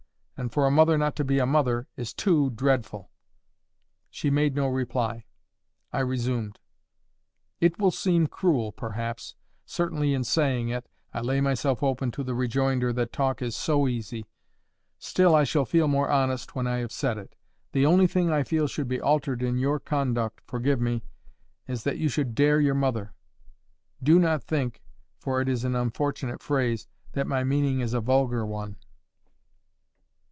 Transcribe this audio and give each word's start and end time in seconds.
And 0.37 0.51
for 0.51 0.65
a 0.65 0.71
mother 0.71 0.97
not 0.97 1.15
to 1.17 1.23
be 1.23 1.37
a 1.37 1.45
mother 1.45 1.87
is 1.95 2.15
too 2.15 2.49
dreadful." 2.49 3.11
She 4.09 4.31
made 4.31 4.55
no 4.55 4.65
reply. 4.65 5.25
I 5.93 5.99
resumed. 5.99 6.57
"It 7.59 7.77
will 7.77 7.91
seem 7.91 8.25
cruel, 8.25 8.71
perhaps;—certainly 8.71 10.15
in 10.15 10.23
saying 10.23 10.69
it, 10.69 10.89
I 11.13 11.21
lay 11.21 11.41
myself 11.41 11.83
open 11.83 12.09
to 12.13 12.23
the 12.23 12.33
rejoinder 12.33 12.91
that 12.91 13.13
talk 13.13 13.43
is 13.43 13.55
SO 13.55 13.87
easy;—still 13.87 15.35
I 15.35 15.43
shall 15.43 15.63
feel 15.63 15.87
more 15.87 16.09
honest 16.09 16.55
when 16.55 16.65
I 16.65 16.77
have 16.77 16.91
said 16.91 17.19
it: 17.19 17.35
the 17.71 17.85
only 17.85 18.07
thing 18.07 18.31
I 18.31 18.41
feel 18.41 18.65
should 18.65 18.87
be 18.87 18.99
altered 18.99 19.43
in 19.43 19.59
your 19.59 19.79
conduct—forgive 19.79 20.81
me—is 20.81 21.83
that 21.83 21.99
you 21.99 22.09
should 22.09 22.33
DARE 22.33 22.59
your 22.59 22.73
mother. 22.73 23.13
Do 24.01 24.17
not 24.17 24.41
think, 24.43 24.81
for 25.19 25.39
it 25.39 25.47
is 25.47 25.63
an 25.65 25.75
unfortunate 25.75 26.41
phrase, 26.41 26.87
that 27.11 27.27
my 27.27 27.43
meaning 27.43 27.79
is 27.79 27.93
a 27.93 28.01
vulgar 28.01 28.43
one. 28.43 28.77